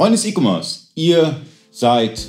Freunde 0.00 0.16
des 0.16 0.24
E-Commerce, 0.24 0.86
ihr 0.94 1.36
seid 1.70 2.26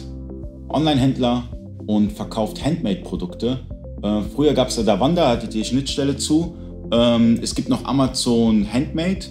Online-Händler 0.67 1.43
und 1.87 2.11
verkauft 2.11 2.61
Handmade-Produkte. 2.65 3.59
Äh, 4.03 4.23
früher 4.35 4.53
gab 4.53 4.67
es 4.67 4.75
ja 4.75 4.83
Davanda, 4.83 5.29
hattet 5.29 5.55
ihr 5.55 5.63
Schnittstelle 5.63 6.17
zu. 6.17 6.57
Ähm, 6.91 7.39
es 7.41 7.55
gibt 7.55 7.69
noch 7.69 7.85
Amazon 7.85 8.67
Handmade 8.69 9.27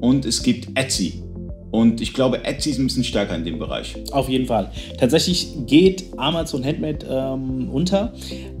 und 0.00 0.24
es 0.24 0.42
gibt 0.42 0.76
Etsy. 0.76 1.22
Und 1.70 2.00
ich 2.00 2.12
glaube, 2.12 2.44
Etsy 2.44 2.70
ist 2.70 2.80
ein 2.80 2.88
bisschen 2.88 3.04
stärker 3.04 3.36
in 3.36 3.44
dem 3.44 3.60
Bereich. 3.60 3.94
Auf 4.10 4.28
jeden 4.28 4.46
Fall. 4.46 4.72
Tatsächlich 4.98 5.52
geht 5.66 6.06
Amazon 6.16 6.64
Handmade 6.64 7.06
ähm, 7.08 7.70
unter. 7.70 8.12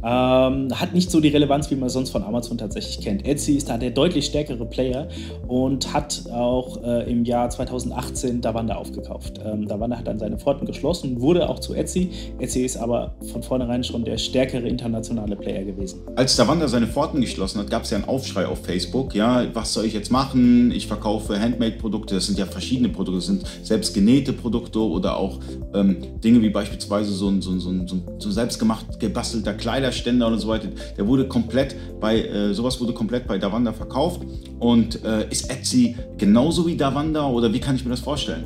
Ähm, 0.06 0.68
hat 0.72 0.94
nicht 0.94 1.10
so 1.10 1.20
die 1.20 1.28
Relevanz, 1.28 1.68
wie 1.72 1.74
man 1.74 1.88
sonst 1.88 2.10
von 2.10 2.22
Amazon 2.22 2.56
tatsächlich 2.58 3.00
kennt. 3.00 3.26
Etsy 3.26 3.54
ist 3.56 3.68
da 3.68 3.76
der 3.76 3.90
deutlich 3.90 4.26
stärkere 4.26 4.64
Player 4.64 5.08
und 5.48 5.92
hat 5.92 6.22
auch 6.32 6.80
äh, 6.84 7.10
im 7.10 7.24
Jahr 7.24 7.50
2018 7.50 8.40
Davanda 8.40 8.76
aufgekauft. 8.76 9.40
Ähm, 9.44 9.66
Davanda 9.66 9.98
hat 9.98 10.06
dann 10.06 10.20
seine 10.20 10.38
Pforten 10.38 10.64
geschlossen, 10.64 11.20
wurde 11.20 11.48
auch 11.48 11.58
zu 11.58 11.74
Etsy. 11.74 12.10
Etsy 12.38 12.64
ist 12.64 12.76
aber 12.76 13.16
von 13.32 13.42
vornherein 13.42 13.82
schon 13.82 14.04
der 14.04 14.16
stärkere 14.16 14.68
internationale 14.68 15.34
Player 15.34 15.64
gewesen. 15.64 16.02
Als 16.14 16.36
Davanda 16.36 16.68
seine 16.68 16.86
Pforten 16.86 17.20
geschlossen 17.20 17.58
hat, 17.58 17.68
gab 17.68 17.82
es 17.82 17.90
ja 17.90 17.96
einen 17.96 18.06
Aufschrei 18.06 18.46
auf 18.46 18.64
Facebook. 18.64 19.12
Ja, 19.12 19.44
was 19.54 19.74
soll 19.74 19.86
ich 19.86 19.92
jetzt 19.92 20.12
machen? 20.12 20.70
Ich 20.70 20.86
verkaufe 20.86 21.40
Handmade-Produkte. 21.40 22.14
Das 22.14 22.26
sind 22.26 22.38
ja 22.38 22.46
verschiedene 22.46 22.90
Produkte. 22.90 23.18
Das 23.18 23.26
sind 23.26 23.44
selbst 23.64 23.92
genähte 23.92 24.32
Produkte 24.32 24.78
oder 24.78 25.16
auch 25.16 25.40
ähm, 25.74 25.96
Dinge 26.22 26.42
wie 26.42 26.50
beispielsweise 26.50 27.10
so 27.10 27.28
ein, 27.28 27.42
so 27.42 27.50
ein, 27.50 27.60
so 27.60 27.70
ein, 27.70 27.88
so 27.88 28.28
ein 28.28 28.32
selbstgemacht 28.32 29.00
gebastelter 29.00 29.54
Kleiderständer 29.96 30.26
und 30.28 30.38
so 30.38 30.48
weiter. 30.48 30.68
Der 30.96 31.06
wurde 31.06 31.26
komplett 31.26 31.76
bei, 32.00 32.20
äh, 32.22 32.54
sowas 32.54 32.80
wurde 32.80 32.92
komplett 32.92 33.26
bei 33.26 33.38
Davanda 33.38 33.72
verkauft. 33.72 34.22
Und 34.58 35.04
äh, 35.04 35.28
ist 35.30 35.50
Etsy 35.50 35.96
genauso 36.18 36.66
wie 36.66 36.76
Davanda 36.76 37.28
oder 37.28 37.52
wie 37.52 37.60
kann 37.60 37.76
ich 37.76 37.84
mir 37.84 37.90
das 37.90 38.00
vorstellen? 38.00 38.44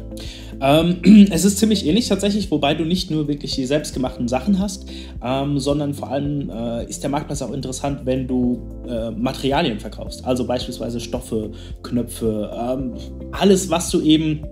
Ähm, 0.61 1.29
es 1.31 1.45
ist 1.45 1.59
ziemlich 1.59 1.87
ähnlich 1.87 2.09
tatsächlich, 2.09 2.51
wobei 2.51 2.75
du 2.75 2.85
nicht 2.85 3.11
nur 3.11 3.29
wirklich 3.29 3.55
die 3.55 3.65
selbstgemachten 3.65 4.29
Sachen 4.29 4.59
hast, 4.59 4.87
ähm, 5.23 5.59
sondern 5.59 5.95
vor 5.95 6.11
allem 6.11 6.51
äh, 6.51 6.85
ist 6.87 7.03
der 7.03 7.11
Marktplatz 7.11 7.43
auch 7.43 7.53
interessant, 7.53 8.01
wenn 8.05 8.27
du 8.27 8.61
äh, 8.89 9.11
Materialien 9.11 9.79
verkaufst. 9.81 10.25
Also 10.25 10.47
beispielsweise 10.47 11.01
Stoffe, 11.01 11.53
Knöpfe, 11.83 12.51
ähm, 12.53 12.95
alles, 13.33 13.71
was 13.71 13.91
du 13.91 14.01
eben 14.01 14.45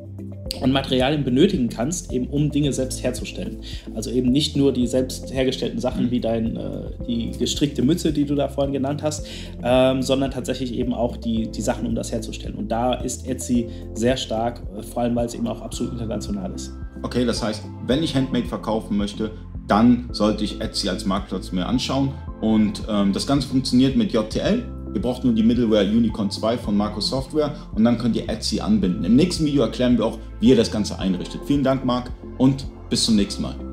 an 0.63 0.73
Materialien 0.73 1.25
benötigen 1.25 1.69
kannst, 1.69 2.13
eben 2.13 2.27
um 2.27 2.51
Dinge 2.51 2.73
selbst 2.73 3.03
herzustellen. 3.03 3.59
Also 3.95 4.11
eben 4.11 4.31
nicht 4.31 4.57
nur 4.57 4.73
die 4.73 4.87
selbst 4.87 5.33
hergestellten 5.33 5.79
Sachen 5.79 6.07
mhm. 6.07 6.11
wie 6.11 6.21
dein, 6.21 6.57
äh, 6.57 6.81
die 7.07 7.31
gestrickte 7.33 7.83
Mütze, 7.83 8.13
die 8.13 8.25
du 8.25 8.35
da 8.35 8.49
vorhin 8.49 8.73
genannt 8.73 9.03
hast, 9.03 9.27
ähm, 9.63 10.03
sondern 10.03 10.31
tatsächlich 10.31 10.75
eben 10.75 10.95
auch 10.95 11.17
die, 11.17 11.51
die 11.51 11.63
Sachen, 11.63 11.87
um 11.87 11.95
das 11.95 12.13
herzustellen. 12.13 12.55
Und 12.55 12.69
da 12.71 12.95
ist 12.95 13.27
Etsy 13.29 13.69
sehr 13.95 14.17
stark, 14.17 14.63
äh, 14.77 14.83
vor 14.83 15.03
allem 15.03 15.17
weil 15.17 15.27
es 15.27 15.35
eben 15.35 15.47
auch 15.47 15.61
absolut 15.61 15.93
international 15.93 16.53
ist. 16.55 16.73
Okay, 17.03 17.25
das 17.25 17.43
heißt, 17.43 17.65
wenn 17.87 18.03
ich 18.03 18.15
Handmade 18.15 18.47
verkaufen 18.47 18.97
möchte, 18.97 19.31
dann 19.69 20.09
sollte 20.13 20.45
ich 20.45 20.61
Etsy 20.61 20.89
als 20.89 21.05
Marktplatz 21.05 21.53
mir 21.53 21.67
anschauen. 21.67 22.13
Und 22.41 22.83
ähm, 22.89 23.13
das 23.13 23.27
Ganze 23.27 23.49
funktioniert 23.49 23.97
mit 23.97 24.13
JTL. 24.13 24.65
Ihr 24.95 25.03
braucht 25.03 25.25
nur 25.25 25.35
die 25.35 25.43
Middleware 25.43 25.85
Unicorn 25.85 26.31
2 26.31 26.59
von 26.59 26.77
Marco 26.77 27.01
Software 27.01 27.55
und 27.75 27.85
dann 27.85 27.99
könnt 27.99 28.17
ihr 28.17 28.29
Etsy 28.29 28.61
anbinden. 28.61 29.05
Im 29.05 29.17
nächsten 29.17 29.45
Video 29.45 29.63
erklären 29.63 29.99
wir 29.99 30.07
auch, 30.07 30.19
wie 30.41 30.51
ihr 30.51 30.57
das 30.57 30.71
Ganze 30.71 30.99
einrichtet. 30.99 31.43
Vielen 31.47 31.65
Dank, 31.65 31.85
Marc, 31.85 32.11
und 32.39 32.67
bis 32.89 33.05
zum 33.05 33.17
nächsten 33.17 33.43
Mal. 33.43 33.68